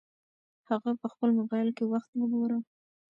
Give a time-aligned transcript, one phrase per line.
[0.69, 2.59] هغه په خپل موبایل کې وخت وګوره.